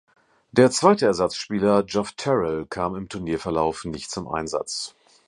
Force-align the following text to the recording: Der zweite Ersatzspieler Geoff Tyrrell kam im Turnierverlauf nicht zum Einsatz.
Der 0.51 0.71
zweite 0.71 1.05
Ersatzspieler 1.05 1.83
Geoff 1.83 2.13
Tyrrell 2.13 2.65
kam 2.65 2.95
im 2.95 3.07
Turnierverlauf 3.07 3.85
nicht 3.85 4.09
zum 4.09 4.27
Einsatz. 4.27 4.95